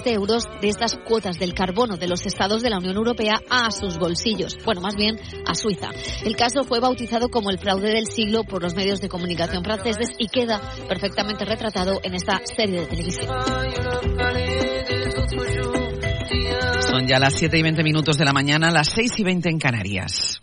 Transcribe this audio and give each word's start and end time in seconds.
de 0.00 0.12
euros 0.14 0.48
de 0.62 0.68
estas 0.68 0.96
cuotas 0.96 1.38
del 1.38 1.52
carbono 1.52 1.98
de 1.98 2.08
los 2.08 2.24
estados 2.24 2.62
de 2.62 2.70
la 2.70 2.78
Unión 2.78 2.96
Europea 2.96 3.40
a 3.50 3.70
sus 3.70 3.98
bolsillos, 3.98 4.56
bueno, 4.64 4.80
más 4.80 4.96
bien 4.96 5.18
a 5.46 5.54
Suiza. 5.54 5.90
El 6.24 6.34
caso 6.34 6.64
fue 6.64 6.80
bautizado 6.80 7.28
como 7.28 7.50
el 7.50 7.58
fraude 7.58 7.90
del 7.90 8.06
siglo 8.06 8.44
por 8.44 8.62
los 8.62 8.74
medios 8.74 9.00
de 9.00 9.10
comunicación 9.10 9.62
franceses 9.62 10.08
y 10.18 10.28
queda 10.28 10.60
perfectamente 10.88 11.44
retratado 11.44 12.00
en 12.02 12.14
esta 12.14 12.40
serie 12.44 12.80
de 12.80 12.86
televisión. 12.86 13.28
Son 16.80 17.06
ya 17.06 17.18
las 17.18 17.34
7 17.34 17.58
y 17.58 17.62
20 17.62 17.82
minutos 17.84 18.16
de 18.16 18.24
la 18.24 18.32
mañana, 18.32 18.70
las 18.70 18.88
6 18.88 19.12
y 19.18 19.24
20 19.24 19.48
en 19.50 19.58
Canarias. 19.58 20.42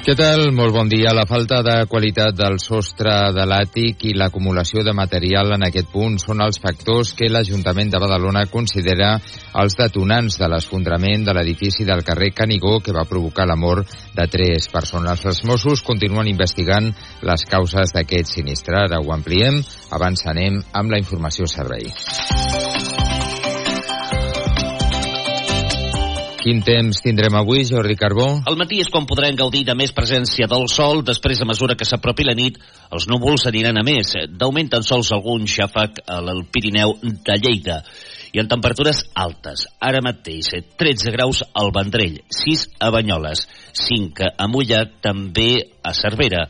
Què 0.00 0.14
tal? 0.16 0.46
Molt 0.56 0.72
bon 0.72 0.88
dia. 0.88 1.10
La 1.12 1.26
falta 1.28 1.58
de 1.60 1.74
qualitat 1.84 2.32
del 2.32 2.54
sostre 2.62 3.12
de 3.36 3.44
l'àtic 3.44 4.06
i 4.08 4.14
l'acumulació 4.16 4.80
de 4.80 4.94
material 4.96 5.52
en 5.52 5.66
aquest 5.66 5.90
punt 5.92 6.16
són 6.22 6.40
els 6.40 6.56
factors 6.62 7.12
que 7.18 7.28
l'Ajuntament 7.28 7.92
de 7.92 8.00
Badalona 8.00 8.46
considera 8.48 9.10
els 9.60 9.76
detonants 9.76 10.40
de 10.40 10.48
l'esfondrament 10.48 11.28
de 11.28 11.36
l'edifici 11.36 11.84
del 11.84 12.00
carrer 12.06 12.32
Canigó 12.32 12.78
que 12.80 12.96
va 12.96 13.04
provocar 13.04 13.44
la 13.44 13.60
mort 13.60 13.92
de 14.16 14.28
tres 14.32 14.72
persones. 14.72 15.20
Els 15.20 15.44
Mossos 15.44 15.84
continuen 15.84 16.32
investigant 16.32 16.88
les 17.20 17.44
causes 17.52 17.92
d'aquest 17.92 18.38
sinistre. 18.40 18.86
Ara 18.86 19.04
ho 19.04 19.12
ampliem. 19.12 19.60
Abans 19.92 20.24
anem 20.32 20.62
amb 20.72 20.96
la 20.96 21.04
informació 21.04 21.44
servei. 21.44 21.92
Quin 26.40 26.62
temps 26.64 27.02
tindrem 27.04 27.34
avui, 27.36 27.66
Jordi 27.68 27.92
Carbó? 28.00 28.24
Al 28.48 28.56
matí 28.56 28.78
és 28.80 28.88
quan 28.88 29.04
podrem 29.04 29.36
gaudir 29.36 29.60
de 29.68 29.74
més 29.76 29.90
presència 29.92 30.46
del 30.48 30.62
sol, 30.72 31.02
després 31.04 31.42
a 31.44 31.46
mesura 31.48 31.76
que 31.76 31.84
s'apropi 31.84 32.24
la 32.24 32.32
nit, 32.38 32.56
els 32.96 33.04
núvols 33.12 33.44
aniran 33.50 33.76
a 33.76 33.82
més. 33.84 34.14
D'augment 34.40 34.70
tan 34.72 34.86
sols 34.86 35.10
algun 35.12 35.44
xàfec 35.44 36.00
al 36.08 36.30
Pirineu 36.48 36.94
de 37.04 37.36
Lleida. 37.42 37.82
I 38.32 38.40
en 38.40 38.48
temperatures 38.48 39.02
altes. 39.20 39.66
Ara 39.84 40.00
mateix, 40.00 40.48
13 40.80 41.12
graus 41.12 41.42
al 41.52 41.74
Vendrell, 41.76 42.22
6 42.32 42.64
a 42.80 42.88
Banyoles, 42.94 43.44
5 43.84 44.32
a 44.32 44.48
Molla, 44.48 44.86
també 45.04 45.50
a 45.84 45.92
Cervera, 45.92 46.46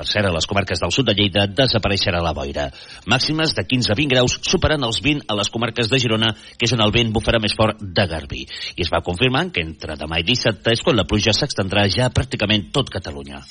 per 0.00 0.08
cert, 0.08 0.30
a 0.30 0.32
les 0.32 0.48
comarques 0.48 0.80
del 0.80 0.92
sud 0.94 1.10
de 1.10 1.14
Lleida 1.18 1.44
desapareixerà 1.44 2.22
la 2.24 2.32
boira. 2.36 2.70
Màximes 3.10 3.52
de 3.56 3.66
15 3.68 3.92
a 3.92 3.98
20 3.98 4.14
graus, 4.14 4.38
superant 4.48 4.86
els 4.88 5.02
20 5.04 5.28
a 5.28 5.36
les 5.36 5.52
comarques 5.52 5.92
de 5.92 6.00
Girona, 6.00 6.32
que 6.56 6.64
és 6.68 6.72
on 6.76 6.80
el 6.80 6.94
vent 6.94 7.12
bufarà 7.12 7.42
més 7.42 7.56
fort 7.58 7.82
de 7.82 8.08
Garbí. 8.08 8.46
I 8.78 8.86
es 8.86 8.92
va 8.92 9.04
confirmant 9.04 9.52
que 9.52 9.64
entre 9.66 9.98
demà 10.00 10.22
i 10.22 10.28
dissabte 10.32 10.72
és 10.72 10.80
quan 10.86 10.96
la 10.96 11.04
pluja 11.04 11.36
s'extendrà 11.36 11.84
ja 11.92 12.08
pràcticament 12.16 12.70
tot 12.72 12.88
Catalunya. 12.96 13.44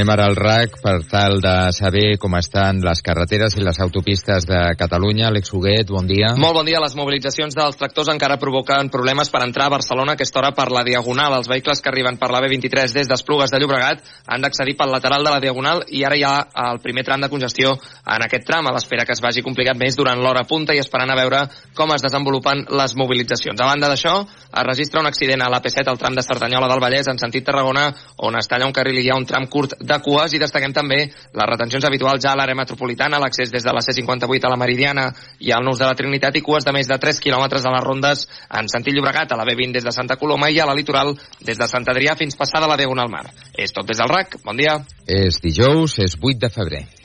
Anem 0.00 0.14
ara 0.14 0.30
al 0.30 0.36
RAC 0.38 0.78
per 0.80 0.94
tal 1.04 1.42
de 1.44 1.50
saber 1.76 2.14
com 2.16 2.32
estan 2.38 2.78
les 2.80 3.02
carreteres 3.04 3.52
i 3.58 3.60
les 3.60 3.76
autopistes 3.84 4.46
de 4.48 4.60
Catalunya. 4.80 5.26
Alex 5.28 5.52
Huguet, 5.52 5.90
bon 5.92 6.06
dia. 6.08 6.30
Molt 6.40 6.56
bon 6.56 6.64
dia. 6.64 6.78
Les 6.80 6.94
mobilitzacions 6.96 7.52
dels 7.52 7.76
tractors 7.76 8.08
encara 8.08 8.38
provoquen 8.40 8.88
problemes 8.88 9.28
per 9.28 9.42
entrar 9.44 9.66
a 9.68 9.74
Barcelona 9.74 10.14
a 10.14 10.16
aquesta 10.16 10.40
hora 10.40 10.54
per 10.56 10.70
la 10.72 10.86
Diagonal. 10.88 11.36
Els 11.36 11.50
vehicles 11.52 11.84
que 11.84 11.92
arriben 11.92 12.16
per 12.16 12.30
la 12.32 12.40
B23 12.40 12.94
des 12.96 13.10
d'Esplugues 13.10 13.52
de 13.52 13.60
Llobregat 13.60 14.00
han 14.24 14.40
d'accedir 14.40 14.72
pel 14.78 14.88
lateral 14.94 15.20
de 15.20 15.34
la 15.34 15.42
Diagonal 15.44 15.84
i 15.92 16.00
ara 16.08 16.16
hi 16.16 16.24
ha 16.24 16.32
el 16.70 16.80
primer 16.80 17.04
tram 17.04 17.20
de 17.20 17.28
congestió 17.28 17.74
en 17.76 18.24
aquest 18.24 18.48
tram, 18.48 18.70
a 18.70 18.72
l'espera 18.72 19.04
que 19.04 19.12
es 19.12 19.20
vagi 19.20 19.44
complicat 19.44 19.76
més 19.76 20.00
durant 20.00 20.24
l'hora 20.24 20.46
punta 20.48 20.72
i 20.72 20.80
esperant 20.80 21.12
a 21.12 21.18
veure 21.20 21.42
com 21.76 21.92
es 21.92 22.00
desenvolupen 22.00 22.64
les 22.72 22.96
mobilitzacions. 22.96 23.60
A 23.60 23.68
banda 23.68 23.92
d'això, 23.92 24.16
es 24.48 24.64
registra 24.64 25.04
un 25.04 25.12
accident 25.12 25.44
a 25.44 25.52
l'AP7 25.52 25.92
al 25.92 26.00
tram 26.00 26.16
de 26.16 26.24
Cerdanyola 26.24 26.72
del 26.72 26.80
Vallès 26.80 27.12
en 27.12 27.20
sentit 27.20 27.44
Tarragona, 27.44 27.90
on 28.24 28.40
es 28.40 28.48
talla 28.48 28.64
un 28.64 28.72
carril 28.72 28.96
i 28.96 29.04
hi 29.04 29.12
ha 29.12 29.20
un 29.20 29.28
tram 29.28 29.44
curt 29.44 29.76
de 29.90 29.98
cues 30.04 30.34
i 30.34 30.40
destaquem 30.42 30.74
també 30.76 31.00
les 31.10 31.50
retencions 31.50 31.84
habituals 31.86 32.22
ja 32.22 32.32
a 32.34 32.38
l'àrea 32.38 32.58
metropolitana, 32.58 33.20
l'accés 33.22 33.50
des 33.52 33.66
de 33.66 33.74
la 33.74 33.82
C58 33.84 34.46
a 34.46 34.52
la 34.52 34.60
Meridiana 34.60 35.08
i 35.40 35.52
al 35.52 35.66
Nus 35.66 35.82
de 35.82 35.88
la 35.88 35.96
Trinitat 35.98 36.38
i 36.38 36.44
cues 36.46 36.66
de 36.66 36.74
més 36.76 36.88
de 36.90 36.98
3 37.02 37.20
quilòmetres 37.24 37.66
a 37.66 37.74
les 37.74 37.84
rondes 37.84 38.26
en 38.60 38.70
sentit 38.70 38.94
Llobregat, 38.94 39.32
a 39.32 39.40
la 39.40 39.48
B20 39.48 39.80
des 39.80 39.86
de 39.86 39.94
Santa 39.96 40.16
Coloma 40.20 40.50
i 40.50 40.60
a 40.60 40.68
la 40.68 40.76
litoral 40.78 41.16
des 41.40 41.58
de 41.58 41.68
Sant 41.70 41.88
Adrià 41.90 42.16
fins 42.18 42.38
passada 42.38 42.70
la 42.70 42.78
Diagonal 42.80 43.10
Mar. 43.10 43.26
És 43.56 43.74
tot 43.74 43.88
des 43.88 43.98
del 43.98 44.10
RAC. 44.10 44.40
Bon 44.44 44.56
dia. 44.56 44.78
És 45.06 45.42
dijous, 45.42 45.98
és 45.98 46.18
8 46.20 46.46
de 46.46 46.54
febrer. 46.54 46.99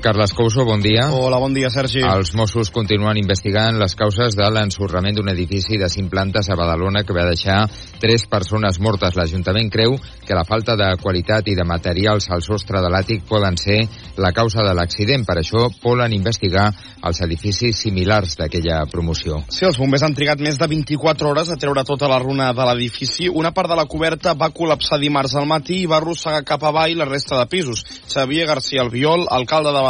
Carles 0.00 0.32
Couso, 0.32 0.64
bon 0.64 0.80
dia. 0.80 1.10
Hola, 1.12 1.36
bon 1.36 1.52
dia, 1.52 1.68
Sergi. 1.68 2.00
Els 2.00 2.30
Mossos 2.32 2.70
continuen 2.72 3.18
investigant 3.20 3.76
les 3.76 3.92
causes 3.92 4.32
de 4.32 4.46
l'ensorrament 4.48 5.12
d'un 5.18 5.28
edifici 5.28 5.76
de 5.76 5.90
cinc 5.92 6.08
plantes 6.08 6.48
a 6.48 6.56
Badalona 6.56 7.02
que 7.04 7.12
va 7.12 7.26
deixar 7.28 7.66
tres 8.00 8.24
persones 8.24 8.78
mortes. 8.80 9.12
L'Ajuntament 9.18 9.68
creu 9.68 9.98
que 10.24 10.38
la 10.38 10.46
falta 10.48 10.72
de 10.80 10.88
qualitat 11.02 11.50
i 11.52 11.56
de 11.58 11.66
materials 11.68 12.30
al 12.32 12.40
sostre 12.40 12.80
de 12.80 12.88
l'àtic 12.88 13.26
poden 13.28 13.58
ser 13.60 13.76
la 14.16 14.32
causa 14.32 14.64
de 14.64 14.72
l'accident. 14.72 15.26
Per 15.28 15.36
això 15.36 15.66
volen 15.84 16.16
investigar 16.16 16.70
els 17.04 17.20
edificis 17.20 17.84
similars 17.84 18.38
d'aquella 18.40 18.80
promoció. 18.88 19.42
Sí, 19.52 19.66
els 19.68 19.76
bombers 19.76 20.06
han 20.08 20.16
trigat 20.16 20.40
més 20.40 20.56
de 20.56 20.70
24 20.72 21.28
hores 21.28 21.52
a 21.52 21.58
treure 21.60 21.84
tota 21.84 22.08
la 22.08 22.22
runa 22.24 22.54
de 22.56 22.70
l'edifici. 22.70 23.28
Una 23.28 23.52
part 23.52 23.68
de 23.68 23.76
la 23.76 23.84
coberta 23.84 24.32
va 24.32 24.48
col·lapsar 24.48 24.96
dimarts 25.04 25.36
al 25.36 25.44
matí 25.50 25.82
i 25.82 25.92
va 25.92 26.00
arrossegar 26.00 26.40
cap 26.48 26.64
avall 26.64 26.96
la 26.96 27.10
resta 27.12 27.36
de 27.36 27.46
pisos. 27.52 27.84
Xavier 28.08 28.48
García 28.48 28.80
Albiol, 28.80 29.28
alcalde 29.28 29.68
de 29.68 29.76
Badalona. 29.76 29.89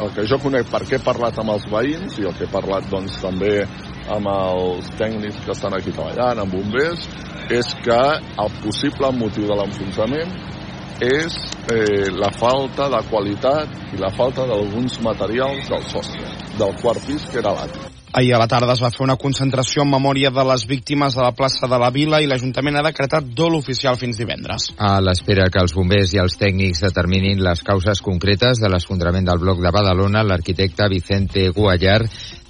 El 0.00 0.12
que 0.14 0.24
jo 0.28 0.38
conec 0.42 0.70
perquè 0.72 0.98
he 0.98 1.04
parlat 1.04 1.38
amb 1.42 1.54
els 1.56 1.66
veïns 1.72 2.18
i 2.20 2.26
el 2.28 2.34
que 2.36 2.46
he 2.46 2.52
parlat 2.52 2.88
doncs, 2.92 3.18
també 3.22 3.66
amb 4.12 4.30
els 4.30 4.90
tècnics 5.00 5.40
que 5.44 5.54
estan 5.54 5.74
aquí 5.76 5.92
treballant, 5.92 6.42
amb 6.44 6.54
bombers, 6.54 7.08
és 7.50 7.74
que 7.84 8.00
el 8.44 8.54
possible 8.62 9.10
motiu 9.18 9.48
de 9.50 9.58
l'enfonsament 9.58 10.32
és 11.02 11.36
eh, 11.72 12.08
la 12.16 12.30
falta 12.38 12.88
de 12.92 13.02
qualitat 13.10 13.92
i 13.92 14.00
la 14.00 14.12
falta 14.16 14.46
d'alguns 14.48 15.00
materials 15.04 15.68
del 15.68 15.84
sostre, 15.92 16.32
del 16.56 16.74
quart 16.80 17.04
pis 17.06 17.28
que 17.30 17.42
era 17.44 17.54
l'àtic. 17.58 17.95
Ahir 18.16 18.32
a 18.32 18.38
la 18.40 18.46
tarda 18.48 18.72
es 18.72 18.80
va 18.80 18.88
fer 18.88 19.02
una 19.04 19.18
concentració 19.20 19.82
en 19.84 19.90
memòria 19.92 20.30
de 20.32 20.40
les 20.48 20.62
víctimes 20.64 21.12
de 21.12 21.20
la 21.20 21.34
plaça 21.36 21.68
de 21.68 21.78
la 21.82 21.90
Vila 21.92 22.22
i 22.24 22.28
l'Ajuntament 22.30 22.78
ha 22.80 22.84
decretat 22.86 23.26
dol 23.36 23.58
oficial 23.58 23.98
fins 24.00 24.16
divendres. 24.16 24.70
A 24.80 24.94
l'espera 25.04 25.50
que 25.52 25.60
els 25.60 25.74
bombers 25.76 26.14
i 26.16 26.22
els 26.22 26.38
tècnics 26.40 26.80
determinin 26.86 27.42
les 27.44 27.60
causes 27.60 28.00
concretes 28.00 28.62
de 28.62 28.70
l'esfondrament 28.72 29.28
del 29.28 29.42
bloc 29.42 29.60
de 29.60 29.72
Badalona, 29.76 30.22
l'arquitecte 30.24 30.88
Vicente 30.88 31.50
Guallar 31.58 31.98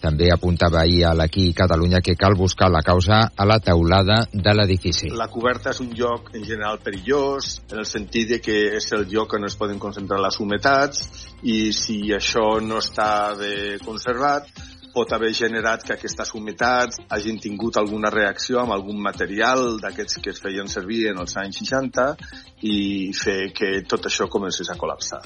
també 0.06 0.28
apuntava 0.30 0.84
ahir 0.84 1.02
a 1.08 1.16
l'Aquí 1.18 1.48
Catalunya 1.56 1.98
que 1.98 2.14
cal 2.14 2.38
buscar 2.38 2.70
la 2.70 2.84
causa 2.86 3.18
a 3.34 3.48
la 3.50 3.58
teulada 3.58 4.20
de 4.30 4.54
l'edifici. 4.54 5.10
La 5.18 5.26
coberta 5.34 5.74
és 5.74 5.82
un 5.82 5.90
lloc 5.98 6.30
en 6.36 6.46
general 6.46 6.78
perillós, 6.78 7.56
en 7.72 7.82
el 7.82 7.90
sentit 7.90 8.36
de 8.36 8.40
que 8.44 8.56
és 8.78 8.86
el 8.94 9.08
lloc 9.10 9.34
on 9.34 9.50
es 9.50 9.58
poden 9.58 9.82
concentrar 9.82 10.22
les 10.22 10.38
humetats 10.38 11.02
i 11.42 11.72
si 11.74 12.04
això 12.14 12.60
no 12.62 12.78
està 12.78 13.34
bé 13.34 13.80
conservat, 13.82 14.46
pot 14.96 15.12
haver 15.12 15.32
generat 15.36 15.84
que 15.84 15.92
aquestes 15.96 16.32
humitats 16.38 17.02
hagin 17.12 17.36
tingut 17.42 17.76
alguna 17.76 18.08
reacció 18.14 18.62
amb 18.62 18.72
algun 18.72 19.02
material 19.04 19.76
d'aquests 19.82 20.22
que 20.24 20.32
es 20.32 20.40
feien 20.40 20.72
servir 20.72 21.02
en 21.12 21.20
els 21.20 21.36
anys 21.42 21.60
60 21.60 22.08
i 22.72 22.78
fer 23.12 23.52
que 23.52 23.70
tot 23.84 24.08
això 24.08 24.30
comencés 24.32 24.72
a 24.72 24.78
col·lapsar. 24.80 25.20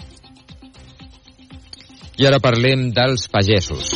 I 2.21 2.27
ara 2.28 2.42
parlem 2.42 2.91
dels 2.92 3.30
pagesos. 3.33 3.95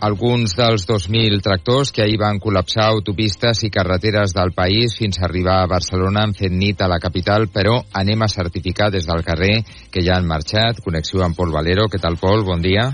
Alguns 0.00 0.54
dels 0.56 0.86
2.000 0.88 1.42
tractors 1.44 1.90
que 1.92 2.00
ahir 2.00 2.16
van 2.22 2.38
col·lapsar 2.40 2.86
autopistes 2.88 3.60
i 3.66 3.70
carreteres 3.74 4.32
del 4.32 4.54
país 4.56 4.96
fins 4.96 5.20
a 5.20 5.26
arribar 5.28 5.58
a 5.60 5.68
Barcelona 5.68 6.22
han 6.24 6.32
fet 6.38 6.56
nit 6.56 6.80
a 6.80 6.88
la 6.88 6.96
capital, 7.02 7.50
però 7.52 7.76
anem 8.00 8.24
a 8.24 8.30
certificar 8.32 8.88
des 8.94 9.04
del 9.10 9.20
carrer 9.28 9.58
que 9.92 10.00
ja 10.06 10.16
han 10.16 10.30
marxat. 10.32 10.80
Connexió 10.80 11.20
amb 11.26 11.36
Pol 11.36 11.52
Valero. 11.52 11.90
Què 11.92 12.00
tal, 12.00 12.16
Pol? 12.16 12.48
Bon 12.48 12.64
dia. 12.64 12.88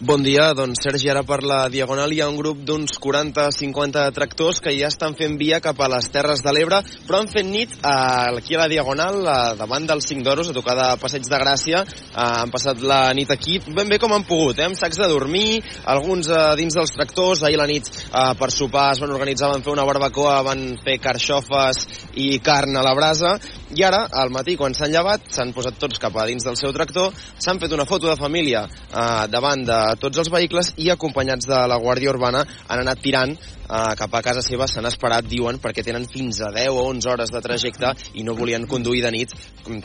Bon 0.00 0.22
dia, 0.24 0.54
doncs 0.56 0.80
Sergi, 0.80 1.10
ara 1.12 1.20
per 1.28 1.42
la 1.44 1.66
Diagonal 1.68 2.14
hi 2.16 2.22
ha 2.24 2.28
un 2.30 2.38
grup 2.38 2.62
d'uns 2.64 2.94
40-50 3.04 4.06
tractors 4.16 4.62
que 4.64 4.72
ja 4.72 4.88
estan 4.88 5.12
fent 5.12 5.34
via 5.36 5.58
cap 5.60 5.76
a 5.76 5.90
les 5.92 6.06
Terres 6.08 6.40
de 6.40 6.54
l'Ebre, 6.56 6.78
però 7.04 7.18
han 7.20 7.28
fet 7.28 7.44
nit 7.44 7.74
eh, 7.76 7.90
aquí 8.38 8.56
a 8.56 8.62
la 8.62 8.68
Diagonal, 8.72 9.18
eh, 9.20 9.34
davant 9.58 9.84
dels 9.90 10.08
5 10.08 10.24
d'Oros, 10.24 10.48
a 10.48 10.56
tocar 10.56 10.78
de 10.78 10.86
Passeig 11.02 11.28
de 11.28 11.40
Gràcia, 11.42 11.82
eh, 11.84 12.14
han 12.16 12.48
passat 12.48 12.80
la 12.80 13.12
nit 13.12 13.28
aquí. 13.28 13.58
Ben 13.76 13.92
bé 13.92 13.98
com 14.00 14.14
han 14.16 14.24
pogut, 14.24 14.56
eh, 14.56 14.70
amb 14.70 14.78
sacs 14.80 15.02
de 15.02 15.10
dormir, 15.12 15.60
alguns 15.84 16.32
eh, 16.32 16.40
dins 16.56 16.80
dels 16.80 16.96
tractors, 16.96 17.44
ahir 17.44 17.60
la 17.60 17.68
nit 17.68 17.92
eh, 17.92 18.32
per 18.40 18.48
sopar 18.56 18.94
es 18.94 19.04
van 19.04 19.12
organitzar, 19.12 19.52
van 19.52 19.66
fer 19.68 19.74
una 19.74 19.84
barbacoa, 19.84 20.38
van 20.48 20.64
fer 20.80 20.96
carxofes 20.96 21.84
i 22.16 22.30
carn 22.40 22.80
a 22.80 22.86
la 22.88 22.96
brasa, 22.96 23.36
i 23.76 23.84
ara, 23.84 24.06
al 24.24 24.32
matí, 24.32 24.56
quan 24.56 24.72
s'han 24.72 24.96
llevat, 24.96 25.28
s'han 25.28 25.52
posat 25.52 25.76
tots 25.78 26.00
cap 26.00 26.16
a 26.16 26.24
dins 26.32 26.48
del 26.48 26.56
seu 26.56 26.72
tractor, 26.72 27.12
s'han 27.36 27.60
fet 27.60 27.76
una 27.76 27.84
foto 27.84 28.08
de 28.08 28.16
família 28.16 28.64
eh, 28.64 29.28
davant 29.28 29.68
de 29.68 29.89
tots 29.98 30.20
els 30.22 30.30
vehicles 30.32 30.74
i 30.78 30.90
acompanyats 30.92 31.48
de 31.48 31.58
la 31.70 31.78
Guàrdia 31.80 32.12
Urbana 32.12 32.44
han 32.68 32.82
anat 32.82 33.00
tirant 33.02 33.32
eh, 33.34 33.94
cap 33.98 34.14
a 34.14 34.22
casa 34.22 34.42
seva, 34.44 34.68
s'han 34.68 34.88
esperat, 34.90 35.26
diuen, 35.30 35.60
perquè 35.62 35.84
tenen 35.86 36.06
fins 36.10 36.42
a 36.44 36.52
10 36.54 36.74
o 36.74 36.84
11 36.90 37.10
hores 37.12 37.32
de 37.34 37.42
trajecte 37.44 37.94
i 38.14 38.26
no 38.26 38.36
volien 38.38 38.66
conduir 38.70 39.02
de 39.04 39.14
nit, 39.14 39.34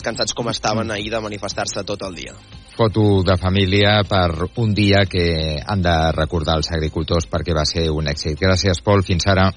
cansats 0.03 0.35
com 0.35 0.49
estaven 0.51 0.91
ahir 0.91 1.11
de 1.13 1.23
manifestar-se 1.23 1.85
tot 1.87 2.05
el 2.07 2.15
dia. 2.21 2.35
Foto 2.75 3.23
de 3.23 3.37
família 3.39 4.01
per 4.03 4.49
un 4.59 4.73
dia 4.75 5.05
que 5.07 5.61
han 5.65 5.81
de 5.81 5.95
recordar 6.11 6.57
els 6.59 6.73
agricultors 6.75 7.29
perquè 7.31 7.55
va 7.55 7.63
ser 7.63 7.87
un 7.89 8.09
èxit. 8.11 8.35
Gràcies, 8.41 8.83
Pol. 8.83 9.05
Fins 9.05 9.29
ara. 9.31 9.47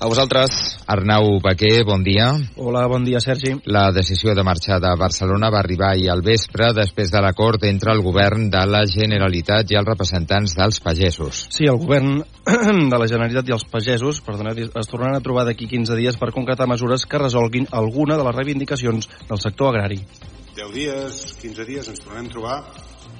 A 0.00 0.06
vosaltres. 0.06 0.78
Arnau 0.86 1.40
Baquer, 1.42 1.82
bon 1.82 2.04
dia. 2.06 2.30
Hola, 2.54 2.84
bon 2.86 3.02
dia, 3.02 3.18
Sergi. 3.18 3.56
La 3.66 3.90
decisió 3.90 4.30
de 4.30 4.44
marxar 4.46 4.76
de 4.78 4.92
Barcelona 4.94 5.48
va 5.50 5.58
arribar 5.58 5.88
ahir 5.90 6.06
al 6.12 6.20
vespre 6.22 6.68
després 6.70 7.10
de 7.10 7.18
l'acord 7.18 7.64
entre 7.66 7.90
el 7.96 8.02
govern 8.06 8.44
de 8.46 8.60
la 8.70 8.84
Generalitat 8.86 9.72
i 9.72 9.78
els 9.80 9.88
representants 9.88 10.54
dels 10.54 10.78
pagesos. 10.84 11.40
Sí, 11.50 11.66
el 11.66 11.80
govern 11.82 12.20
de 12.92 13.00
la 13.02 13.08
Generalitat 13.10 13.50
i 13.50 13.56
els 13.56 13.64
pagesos 13.66 14.20
perdona, 14.22 14.52
es 14.54 14.90
tornaran 14.92 15.18
a 15.18 15.24
trobar 15.24 15.48
d'aquí 15.48 15.66
15 15.66 15.98
dies 15.98 16.20
per 16.20 16.30
concretar 16.36 16.70
mesures 16.70 17.02
que 17.02 17.18
resolguin 17.18 17.66
alguna 17.72 18.20
de 18.20 18.28
les 18.28 18.38
reivindicacions 18.38 19.10
del 19.26 19.42
sector 19.42 19.72
agrari. 19.72 19.98
10 20.54 20.70
dies, 20.76 21.18
15 21.42 21.66
dies 21.66 21.90
ens 21.90 22.04
tornarem 22.04 22.30
a 22.30 22.36
trobar 22.36 22.60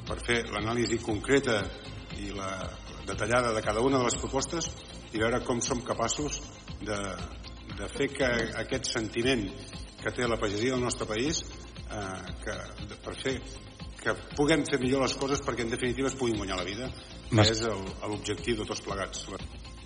per 0.07 0.21
fer 0.23 0.39
l'anàlisi 0.55 1.03
concreta 1.03 1.59
i 2.23 2.31
la 2.39 2.55
detallada 3.11 3.51
de 3.51 3.67
cada 3.67 3.83
una 3.83 3.99
de 3.99 4.07
les 4.07 4.23
propostes 4.23 4.71
i 5.11 5.19
veure 5.19 5.43
com 5.43 5.59
som 5.65 5.83
capaços 5.83 6.39
de, 6.85 6.99
de 7.79 7.89
fer 7.95 8.09
que 8.15 8.29
aquest 8.63 8.91
sentiment 8.93 9.47
que 10.03 10.13
té 10.15 10.27
la 10.29 10.39
pagesia 10.41 10.75
del 10.75 10.85
nostre 10.85 11.09
país 11.11 11.43
eh, 11.43 12.35
que, 12.45 12.59
de, 12.87 12.99
per 13.05 13.17
fer 13.19 13.39
que 13.99 14.15
puguem 14.37 14.63
fer 14.69 14.79
millor 14.83 15.03
les 15.05 15.17
coses 15.19 15.43
perquè 15.45 15.67
en 15.67 15.73
definitiva 15.75 16.11
es 16.11 16.19
puguin 16.19 16.39
guanyar 16.39 16.61
la 16.61 16.69
vida 16.69 16.91
que 17.29 17.45
és 17.45 17.65
l'objectiu 17.67 18.61
de 18.61 18.69
tots 18.69 18.85
plegats 18.85 19.27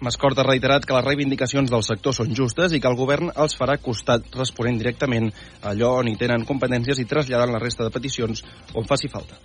Mascort 0.02 0.38
ha 0.42 0.44
reiterat 0.46 0.84
que 0.84 0.94
les 0.96 1.04
reivindicacions 1.06 1.70
del 1.70 1.84
sector 1.86 2.14
són 2.16 2.32
justes 2.34 2.72
i 2.74 2.80
que 2.82 2.90
el 2.90 2.98
govern 2.98 3.30
els 3.44 3.54
farà 3.58 3.76
costat 3.78 4.26
responent 4.34 4.80
directament 4.80 5.30
allò 5.70 5.92
on 6.00 6.10
hi 6.10 6.16
tenen 6.18 6.46
competències 6.48 6.98
i 6.98 7.06
traslladant 7.08 7.54
la 7.54 7.62
resta 7.62 7.86
de 7.86 7.94
peticions 7.94 8.42
on 8.74 8.88
faci 8.88 9.10
falta. 9.12 9.38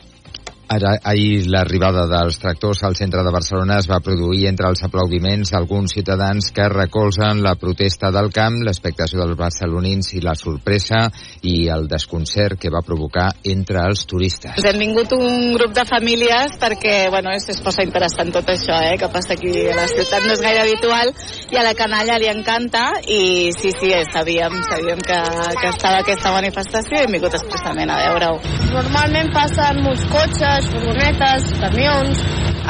Ara, 0.67 0.97
ahir 1.07 1.45
l'arribada 1.47 2.03
dels 2.11 2.41
tractors 2.43 2.81
al 2.83 2.95
centre 2.99 3.21
de 3.23 3.31
Barcelona 3.31 3.77
es 3.79 3.85
va 3.87 4.01
produir 4.03 4.49
entre 4.49 4.67
els 4.67 4.81
aplaudiments 4.83 5.53
d'alguns 5.53 5.93
ciutadans 5.95 6.49
que 6.51 6.65
recolzen 6.67 7.39
la 7.45 7.53
protesta 7.55 8.09
del 8.11 8.27
camp, 8.35 8.57
l'expectació 8.67 9.21
dels 9.21 9.37
barcelonins 9.39 10.11
i 10.17 10.19
la 10.25 10.33
sorpresa 10.35 11.05
i 11.47 11.69
el 11.71 11.87
desconcert 11.87 12.59
que 12.59 12.71
va 12.73 12.81
provocar 12.83 13.29
entre 13.47 13.85
els 13.87 14.03
turistes. 14.11 14.59
Hem 14.59 14.81
vingut 14.83 15.15
un 15.15 15.53
grup 15.55 15.71
de 15.77 15.85
famílies 15.87 16.59
perquè 16.59 16.97
bueno, 17.15 17.31
és, 17.31 17.47
és 17.55 17.63
força 17.63 17.87
interessant 17.87 18.35
tot 18.35 18.51
això 18.51 18.81
eh, 18.89 18.99
que 18.99 19.07
passa 19.13 19.37
aquí 19.37 19.55
a 19.71 19.77
la 19.79 19.87
ciutat, 19.87 20.27
no 20.27 20.35
és 20.35 20.43
gaire 20.43 20.65
habitual 20.65 21.13
i 21.47 21.61
a 21.61 21.63
la 21.63 21.77
canalla 21.79 22.19
li 22.19 22.27
encanta 22.27 22.89
i 23.07 23.53
sí, 23.55 23.71
sí, 23.71 23.93
sabíem, 24.11 24.59
sabíem 24.67 24.99
que, 24.99 25.23
que 25.63 25.71
estava 25.71 26.03
aquesta 26.03 26.35
manifestació 26.35 26.99
i 26.99 27.07
hem 27.07 27.17
vingut 27.21 27.39
expressament 27.39 27.95
a 27.95 28.03
veure-ho. 28.03 28.43
Normalment 28.75 29.31
passen 29.31 29.79
molts 29.87 30.03
cotxes 30.11 30.56
les 30.57 30.67
furgonetes, 30.73 31.51
camions, 31.61 32.23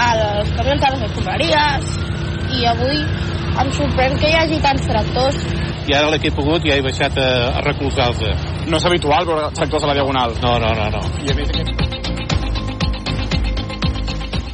els 0.04 0.51
camions 0.57 0.84
a 0.84 0.92
les 0.94 1.06
escombraries 1.07 1.94
i 2.57 2.68
avui 2.68 3.00
em 3.63 3.72
sorprèn 3.80 4.18
que 4.19 4.30
hi 4.30 4.36
hagi 4.38 4.60
tants 4.66 4.86
tractors. 4.89 5.39
I 5.88 5.95
ara 5.95 6.12
l'he 6.12 6.34
pogut 6.36 6.68
i 6.68 6.75
he 6.75 6.81
baixat 6.84 7.16
a, 7.24 7.30
a 7.57 7.66
recolzar-los. 7.69 8.48
No 8.68 8.81
és 8.81 8.89
habitual 8.92 9.30
veure 9.30 9.51
tractors 9.56 9.88
a 9.88 9.94
la 9.94 10.00
Diagonal. 10.01 10.36
No, 10.44 10.57
no, 10.60 10.74
no. 10.75 10.89
no. 10.98 11.06
I 11.24 11.31
a 11.31 11.38
més, 11.38 11.87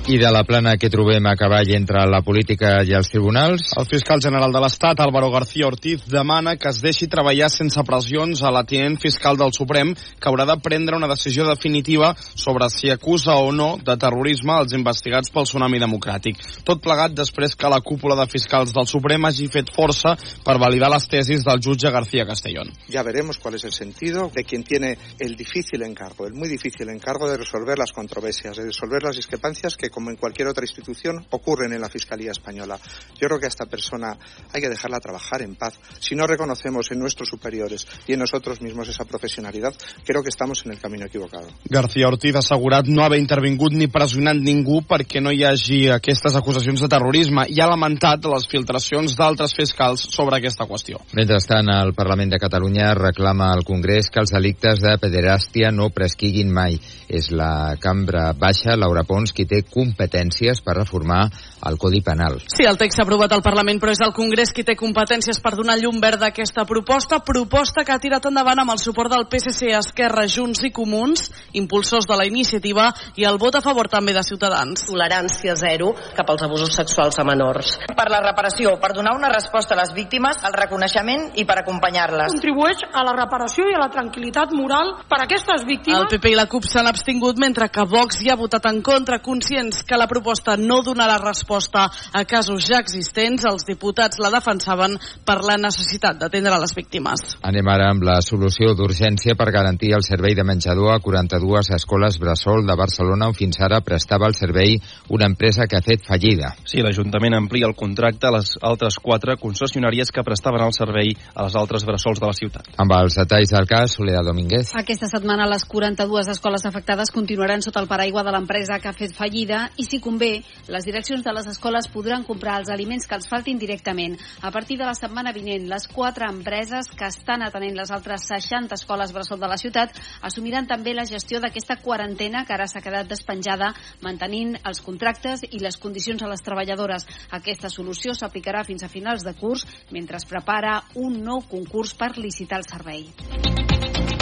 i 0.05 0.17
de 0.19 0.29
la 0.35 0.43
plana 0.43 0.73
que 0.75 0.89
trobem 0.91 1.23
a 1.29 1.35
cavall 1.39 1.69
entre 1.71 2.01
la 2.11 2.19
política 2.25 2.73
i 2.83 2.91
els 2.91 3.07
tribunals? 3.07 3.69
El 3.79 3.85
fiscal 3.87 4.19
general 4.19 4.51
de 4.51 4.59
l'Estat, 4.59 4.99
Álvaro 4.99 5.29
García 5.31 5.69
Ortiz, 5.69 6.01
demana 6.11 6.57
que 6.59 6.67
es 6.67 6.81
deixi 6.83 7.07
treballar 7.07 7.47
sense 7.47 7.79
pressions 7.87 8.41
a 8.43 8.51
la 8.51 8.65
tinent 8.67 8.97
fiscal 8.99 9.39
del 9.39 9.53
Suprem, 9.55 9.93
que 9.95 10.27
haurà 10.27 10.43
de 10.49 10.57
prendre 10.59 10.97
una 10.99 11.07
decisió 11.07 11.45
definitiva 11.47 12.09
sobre 12.19 12.67
si 12.69 12.91
acusa 12.91 13.37
o 13.39 13.53
no 13.55 13.77
de 13.79 13.95
terrorisme 13.95 14.51
als 14.57 14.75
investigats 14.75 15.31
pel 15.31 15.47
tsunami 15.47 15.79
democràtic. 15.79 16.43
Tot 16.67 16.83
plegat 16.83 17.15
després 17.15 17.55
que 17.55 17.71
la 17.71 17.79
cúpula 17.79 18.19
de 18.19 18.27
fiscals 18.27 18.75
del 18.75 18.89
Suprem 18.91 19.23
hagi 19.23 19.47
fet 19.47 19.71
força 19.71 20.17
per 20.43 20.57
validar 20.59 20.91
les 20.91 21.07
tesis 21.07 21.47
del 21.47 21.63
jutge 21.63 21.93
García 21.95 22.27
Castellón. 22.27 22.73
Ya 22.89 23.07
veremos 23.07 23.37
cuál 23.37 23.55
es 23.55 23.63
el 23.63 23.71
sentido 23.71 24.29
de 24.35 24.43
quien 24.43 24.65
tiene 24.65 24.97
el 25.19 25.37
difícil 25.37 25.81
encargo, 25.83 26.27
el 26.27 26.33
muy 26.33 26.49
difícil 26.49 26.89
encargo 26.89 27.31
de 27.31 27.37
resolver 27.37 27.79
las 27.79 27.93
controversias, 27.93 28.57
de 28.57 28.65
resolver 28.65 29.01
las 29.01 29.15
discrepancias 29.15 29.77
que 29.77 29.92
como 29.93 30.09
en 30.09 30.17
cualquier 30.17 30.47
otra 30.47 30.63
institución, 30.63 31.25
ocurren 31.29 31.71
en 31.73 31.81
la 31.81 31.89
Fiscalía 31.89 32.31
Española. 32.31 32.77
Yo 33.19 33.27
creo 33.27 33.39
que 33.39 33.45
a 33.45 33.49
esta 33.49 33.65
persona 33.65 34.17
hay 34.51 34.61
que 34.61 34.69
dejarla 34.69 34.99
trabajar 34.99 35.41
en 35.41 35.55
paz. 35.55 35.79
Si 35.99 36.15
no 36.15 36.25
reconocemos 36.27 36.91
en 36.91 36.99
nuestros 36.99 37.29
superiores 37.29 37.87
y 38.07 38.13
en 38.13 38.19
nosotros 38.19 38.61
mismos 38.61 38.89
esa 38.89 39.05
professionalitat, 39.05 39.75
creo 40.03 40.23
que 40.23 40.29
estamos 40.29 40.65
en 40.65 40.73
el 40.73 40.79
camino 40.79 41.05
equivocado. 41.05 41.47
García 41.69 42.07
Ortiz 42.07 42.35
ha 42.35 42.39
assegurat 42.39 42.85
no 42.87 43.03
haver 43.03 43.19
intervingut 43.19 43.73
ni 43.73 43.87
pressionat 43.87 44.37
ningú 44.37 44.81
perquè 44.87 45.21
no 45.21 45.31
hi 45.31 45.43
hagi 45.45 45.79
aquestes 45.93 46.35
acusacions 46.35 46.81
de 46.81 46.89
terrorisme 46.89 47.45
i 47.49 47.61
ha 47.61 47.69
lamentat 47.69 48.25
les 48.25 48.47
filtracions 48.49 49.15
d'altres 49.19 49.53
fiscals 49.55 50.07
sobre 50.09 50.39
aquesta 50.39 50.67
qüestió. 50.69 50.99
Mentrestant, 51.13 51.69
el 51.69 51.93
Parlament 51.93 52.33
de 52.33 52.41
Catalunya 52.41 52.93
reclama 52.97 53.51
al 53.53 53.63
Congrés 53.67 54.09
que 54.09 54.21
els 54.23 54.33
delictes 54.33 54.81
de 54.81 54.97
pederàstia 55.01 55.71
no 55.71 55.91
presquiguin 55.93 56.51
mai. 56.53 56.79
És 57.13 57.29
la 57.31 57.75
cambra 57.79 58.31
baixa, 58.33 58.77
Laura 58.79 59.03
Pons, 59.05 59.33
qui 59.35 59.45
té 59.45 59.61
competències 59.83 60.63
per 60.63 60.77
reformar 60.79 61.27
el 61.67 61.77
Codi 61.79 62.01
Penal. 62.01 62.39
Sí, 62.47 62.65
el 62.67 62.77
text 62.79 62.97
s'ha 62.97 63.05
aprovat 63.05 63.31
al 63.35 63.43
Parlament, 63.45 63.79
però 63.81 63.93
és 63.93 64.01
el 64.03 64.13
Congrés 64.15 64.51
qui 64.55 64.65
té 64.67 64.75
competències 64.79 65.39
per 65.43 65.53
donar 65.55 65.77
llum 65.79 65.99
verda 66.03 66.27
a 66.27 66.33
aquesta 66.33 66.65
proposta, 66.69 67.19
proposta 67.23 67.83
que 67.83 67.93
ha 67.93 68.01
tirat 68.01 68.25
endavant 68.29 68.63
amb 68.63 68.73
el 68.73 68.81
suport 68.81 69.11
del 69.11 69.27
PSC, 69.31 69.71
Esquerra, 69.77 70.25
Junts 70.27 70.63
i 70.67 70.71
Comuns, 70.75 71.29
impulsors 71.59 72.07
de 72.09 72.17
la 72.19 72.27
iniciativa, 72.27 72.89
i 73.19 73.27
el 73.27 73.39
vot 73.41 73.55
a 73.55 73.63
favor 73.63 73.89
també 73.91 74.15
de 74.15 74.23
Ciutadans. 74.25 74.85
Tolerància 74.87 75.55
zero 75.59 75.93
cap 76.17 76.29
als 76.29 76.43
abusos 76.45 76.75
sexuals 76.75 77.19
a 77.19 77.27
menors. 77.27 77.77
Per 77.95 78.07
la 78.11 78.21
reparació, 78.23 78.75
per 78.81 78.93
donar 78.95 79.15
una 79.17 79.31
resposta 79.31 79.75
a 79.75 79.81
les 79.81 79.93
víctimes, 79.95 80.39
al 80.43 80.55
reconeixement 80.57 81.31
i 81.39 81.47
per 81.47 81.59
acompanyar-les. 81.61 82.33
Contribueix 82.35 82.83
a 82.91 83.05
la 83.05 83.15
reparació 83.17 83.67
i 83.71 83.77
a 83.77 83.81
la 83.81 83.91
tranquil·litat 83.93 84.53
moral 84.55 84.95
per 85.09 85.21
a 85.21 85.27
aquestes 85.27 85.65
víctimes. 85.67 86.03
El 86.03 86.11
PP 86.11 86.33
i 86.33 86.37
la 86.39 86.47
CUP 86.51 86.67
s'han 86.67 86.89
abstingut 86.89 87.39
mentre 87.41 87.69
que 87.73 87.85
Vox 87.89 88.21
hi 88.21 88.31
ha 88.31 88.39
votat 88.39 88.67
en 88.69 88.81
contra, 88.85 89.21
conscients 89.23 89.72
que 89.81 89.97
la 89.97 90.05
proposta 90.11 90.53
no 90.59 90.81
donarà 90.85 91.17
resposta 91.17 91.87
a 91.89 92.23
casos 92.29 92.67
ja 92.67 92.77
existents, 92.83 93.47
els 93.49 93.65
diputats 93.65 94.21
la 94.21 94.29
defensaven 94.33 94.99
per 95.25 95.39
la 95.41 95.57
necessitat 95.57 96.19
d'atendre 96.21 96.59
les 96.61 96.75
víctimes. 96.77 97.23
Anem 97.41 97.71
ara 97.73 97.89
amb 97.89 98.05
la 98.05 98.19
solució 98.21 98.75
d'urgència 98.77 99.33
per 99.39 99.49
garantir 99.55 99.93
el 99.97 100.05
servei 100.05 100.35
de 100.37 100.45
menjador 100.45 100.93
a 100.93 100.99
42 101.01 101.71
escoles 101.73 102.19
Bressol 102.21 102.67
de 102.67 102.77
Barcelona 102.77 103.31
on 103.31 103.37
fins 103.37 103.59
ara 103.63 103.81
prestava 103.81 104.27
el 104.29 104.37
servei 104.37 104.77
una 105.09 105.25
empresa 105.31 105.65
que 105.67 105.79
ha 105.79 105.85
fet 105.85 106.05
fallida. 106.05 106.53
Sí, 106.69 106.83
l'Ajuntament 106.83 107.37
amplia 107.37 107.67
el 107.69 107.75
contracte 107.79 108.27
a 108.27 108.35
les 108.37 108.53
altres 108.61 108.99
quatre 109.01 109.37
concessionàries 109.41 110.11
que 110.13 110.25
prestaven 110.25 110.63
el 110.65 110.75
servei 110.75 111.15
a 111.33 111.47
les 111.47 111.57
altres 111.59 111.85
bressols 111.87 112.21
de 112.21 112.29
la 112.29 112.37
ciutat. 112.37 112.69
Amb 112.77 112.93
els 112.99 113.17
detalls 113.19 113.53
del 113.53 113.67
cas, 113.69 113.95
Soledad 113.97 114.27
Domínguez. 114.27 114.73
Aquesta 114.77 115.09
setmana 115.11 115.47
les 115.49 115.65
42 115.69 116.29
escoles 116.33 116.65
afectades 116.65 117.11
continuaran 117.11 117.61
sota 117.61 117.81
el 117.83 117.89
paraigua 117.91 118.23
de 118.23 118.33
l'empresa 118.35 118.79
que 118.79 118.89
ha 118.91 118.97
fet 118.97 119.15
fallida 119.15 119.62
i 119.77 119.85
si 119.85 119.99
convé, 120.03 120.43
les 120.67 120.85
direccions 120.85 121.23
de 121.23 121.33
les 121.35 121.47
escoles 121.51 121.87
podran 121.91 122.23
comprar 122.27 122.59
els 122.61 122.71
aliments 122.73 123.07
que 123.07 123.15
els 123.17 123.27
faltin 123.29 123.59
directament. 123.59 124.17
A 124.41 124.51
partir 124.51 124.77
de 124.79 124.87
la 124.87 124.95
setmana 124.97 125.33
vinent, 125.35 125.67
les 125.69 125.87
quatre 125.87 126.27
empreses 126.29 126.89
que 126.91 127.09
estan 127.09 127.43
atenent 127.45 127.77
les 127.77 127.91
altres 127.91 128.27
60 128.29 128.75
escoles 128.75 129.13
bressol 129.13 129.41
de 129.41 129.49
la 129.51 129.59
ciutat 129.59 129.97
assumiran 130.21 130.67
també 130.69 130.93
la 130.93 131.07
gestió 131.09 131.41
d'aquesta 131.43 131.79
quarantena 131.83 132.45
que 132.45 132.55
ara 132.55 132.67
s'ha 132.67 132.83
quedat 132.83 133.09
despenjada, 133.09 133.73
mantenint 134.01 134.55
els 134.63 134.81
contractes 134.81 135.45
i 135.49 135.61
les 135.63 135.77
condicions 135.77 136.23
a 136.23 136.31
les 136.31 136.43
treballadores. 136.45 137.07
Aquesta 137.31 137.69
solució 137.69 138.13
s'aplicarà 138.13 138.63
fins 138.67 138.83
a 138.83 138.91
finals 138.91 139.25
de 139.25 139.35
curs 139.37 139.67
mentre 139.91 140.17
es 140.17 140.29
prepara 140.29 140.81
un 140.95 141.21
nou 141.23 141.43
concurs 141.49 141.95
per 141.97 142.15
licitar 142.17 142.61
el 142.61 142.69
servei. 142.69 144.12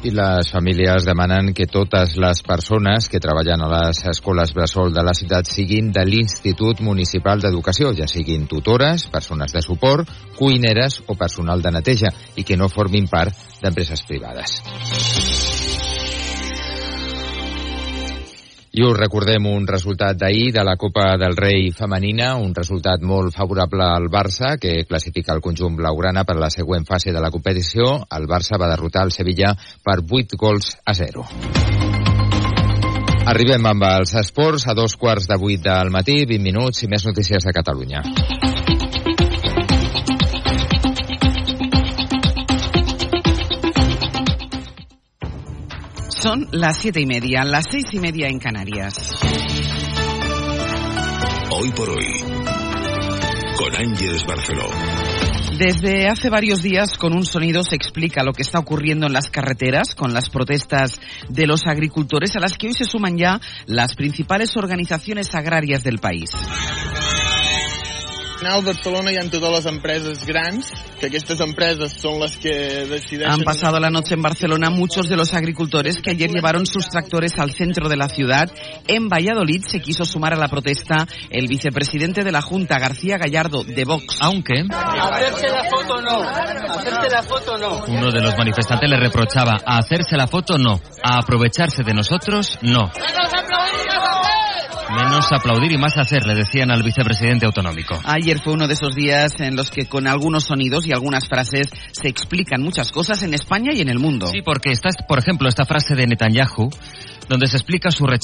I 0.00 0.10
les 0.16 0.48
famílies 0.48 1.04
demanen 1.04 1.50
que 1.52 1.66
totes 1.68 2.14
les 2.16 2.38
persones 2.40 3.04
que 3.12 3.20
treballen 3.20 3.60
a 3.60 3.68
les 3.68 3.98
escoles 4.08 4.54
bressol 4.56 4.94
de 4.96 5.04
la 5.04 5.12
ciutat 5.12 5.44
siguin 5.44 5.90
de 5.92 6.06
l'Institut 6.08 6.80
Municipal 6.80 7.44
d'Educació, 7.44 7.92
ja 7.92 8.08
siguin 8.08 8.48
tutores, 8.48 9.04
persones 9.12 9.52
de 9.52 9.60
suport, 9.60 10.08
cuineres 10.38 11.02
o 11.06 11.18
personal 11.20 11.60
de 11.60 11.74
neteja, 11.76 12.14
i 12.40 12.48
que 12.48 12.56
no 12.56 12.72
formin 12.72 13.12
part 13.12 13.36
d'empreses 13.60 14.08
privades. 14.08 14.56
I 18.70 18.84
us 18.86 18.94
recordem 18.94 19.48
un 19.50 19.64
resultat 19.66 20.14
d'ahir 20.14 20.52
de 20.54 20.62
la 20.62 20.76
Copa 20.78 21.16
del 21.18 21.34
Rei 21.34 21.72
femenina, 21.74 22.36
un 22.38 22.52
resultat 22.54 23.02
molt 23.02 23.34
favorable 23.34 23.82
al 23.82 24.06
Barça, 24.06 24.52
que 24.62 24.84
classifica 24.86 25.34
el 25.34 25.42
conjunt 25.42 25.74
blaugrana 25.74 26.22
per 26.22 26.36
la 26.38 26.52
següent 26.54 26.86
fase 26.86 27.10
de 27.10 27.18
la 27.18 27.32
competició. 27.34 27.96
El 28.14 28.28
Barça 28.30 28.60
va 28.62 28.70
derrotar 28.70 29.02
el 29.08 29.10
Sevilla 29.10 29.56
per 29.82 29.98
8 30.06 30.38
gols 30.38 30.76
a 30.86 30.94
0. 30.94 31.26
Arribem 33.34 33.66
amb 33.66 33.88
els 33.90 34.14
esports 34.22 34.68
a 34.70 34.78
dos 34.78 34.94
quarts 34.94 35.26
de 35.26 35.36
vuit 35.36 35.66
del 35.66 35.90
matí, 35.90 36.22
20 36.22 36.46
minuts 36.46 36.86
i 36.86 36.88
més 36.94 37.10
notícies 37.10 37.42
de 37.42 37.56
Catalunya. 37.58 38.06
Son 46.20 46.46
las 46.50 46.76
siete 46.76 47.00
y 47.00 47.06
media, 47.06 47.44
las 47.44 47.64
seis 47.70 47.86
y 47.92 47.98
media 47.98 48.28
en 48.28 48.38
Canarias. 48.38 48.94
Hoy 51.50 51.70
por 51.70 51.88
hoy, 51.88 52.06
con 53.56 53.74
Ángeles 53.74 54.22
Barceló. 54.28 54.68
Desde 55.56 56.08
hace 56.08 56.28
varios 56.28 56.60
días, 56.60 56.98
con 56.98 57.14
un 57.14 57.24
sonido 57.24 57.62
se 57.62 57.74
explica 57.74 58.22
lo 58.22 58.32
que 58.32 58.42
está 58.42 58.58
ocurriendo 58.58 59.06
en 59.06 59.14
las 59.14 59.30
carreteras 59.30 59.94
con 59.94 60.12
las 60.12 60.28
protestas 60.28 61.00
de 61.30 61.46
los 61.46 61.66
agricultores 61.66 62.36
a 62.36 62.40
las 62.40 62.58
que 62.58 62.66
hoy 62.66 62.74
se 62.74 62.84
suman 62.84 63.16
ya 63.16 63.40
las 63.64 63.94
principales 63.94 64.58
organizaciones 64.58 65.34
agrarias 65.34 65.82
del 65.82 66.00
país. 66.00 66.32
Al 68.40 68.64
Barcelona 68.64 69.12
hi 69.12 69.18
ha 69.20 69.24
totes 69.28 69.52
les 69.52 69.66
empreses 69.68 70.22
grans, 70.24 70.70
que 70.98 71.10
aquestes 71.10 71.40
empreses 71.44 71.92
són 72.00 72.16
les 72.22 72.38
que 72.40 72.54
decideixen... 72.88 73.28
Han 73.28 73.44
pasado 73.44 73.78
la 73.80 73.90
noche 73.92 74.14
en 74.16 74.22
Barcelona 74.22 74.70
muchos 74.70 75.08
de 75.10 75.16
los 75.16 75.34
agricultores 75.34 76.00
que 76.00 76.12
ayer 76.12 76.30
llevaron 76.30 76.64
sus 76.64 76.88
tractores 76.88 77.38
al 77.38 77.52
centro 77.52 77.88
de 77.88 77.98
la 77.98 78.08
ciudad. 78.08 78.50
En 78.86 79.08
Valladolid 79.08 79.62
se 79.66 79.80
quiso 79.80 80.06
sumar 80.06 80.32
a 80.32 80.38
la 80.38 80.48
protesta 80.48 81.06
el 81.28 81.48
vicepresidente 81.48 82.24
de 82.24 82.32
la 82.32 82.40
Junta, 82.40 82.78
García 82.78 83.18
Gallardo, 83.18 83.62
de 83.62 83.84
Vox. 83.84 84.16
Aunque... 84.20 84.64
Hacerse 84.70 85.48
la 85.48 85.64
foto 85.64 86.00
no, 86.00 86.22
hacerse 86.22 87.10
la 87.10 87.22
foto 87.22 87.58
no. 87.58 87.84
Uno 87.88 88.10
de 88.10 88.22
los 88.22 88.36
manifestantes 88.38 88.88
le 88.88 88.96
reprochaba 88.96 89.58
a 89.64 89.78
hacerse 89.78 90.16
la 90.16 90.26
foto 90.26 90.56
no, 90.56 90.80
a 91.02 91.18
aprovecharse 91.18 91.82
de 91.82 91.92
nosotros 91.92 92.58
no. 92.62 92.90
Menos 94.94 95.30
aplaudir 95.32 95.70
y 95.70 95.78
más 95.78 95.96
hacer, 95.98 96.26
le 96.26 96.34
decían 96.34 96.70
al 96.72 96.82
vicepresidente 96.82 97.46
autonómico. 97.46 97.98
Ayer 98.04 98.40
fue 98.42 98.54
uno 98.54 98.66
de 98.66 98.74
esos 98.74 98.94
días 98.94 99.32
en 99.38 99.54
los 99.54 99.70
que 99.70 99.86
con 99.86 100.08
algunos 100.08 100.44
sonidos 100.44 100.84
y 100.84 100.92
algunas 100.92 101.28
frases 101.28 101.68
se 101.92 102.08
explican 102.08 102.60
muchas 102.60 102.90
cosas 102.90 103.22
en 103.22 103.32
España 103.32 103.70
y 103.72 103.82
en 103.82 103.88
el 103.88 104.00
mundo. 104.00 104.26
Sí, 104.26 104.42
porque 104.42 104.72
está, 104.72 104.90
por 105.06 105.20
ejemplo, 105.20 105.48
esta 105.48 105.64
frase 105.64 105.94
de 105.94 106.06
Netanyahu, 106.08 106.70
donde 107.28 107.46
se 107.46 107.56
explica 107.56 107.92
su 107.92 108.04
rechazo 108.04 108.20